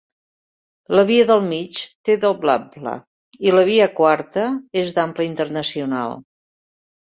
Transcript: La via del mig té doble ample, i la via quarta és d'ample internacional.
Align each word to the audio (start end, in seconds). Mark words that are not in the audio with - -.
La 0.99 1.03
via 1.09 1.27
del 1.31 1.43
mig 1.49 1.81
té 2.09 2.15
doble 2.23 2.55
ample, 2.61 2.95
i 3.49 3.55
la 3.59 3.67
via 3.71 3.91
quarta 4.03 4.49
és 4.85 4.99
d'ample 4.99 5.33
internacional. 5.33 6.21